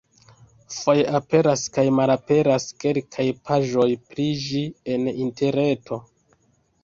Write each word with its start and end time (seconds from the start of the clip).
Foje 0.75 1.01
aperas 1.17 1.65
kaj 1.75 1.83
malaperas 1.97 2.65
kelkaj 2.83 3.25
paĝoj 3.49 3.87
pri 4.13 4.27
ĝi 4.45 4.63
en 4.95 5.07
interreto. 5.27 6.01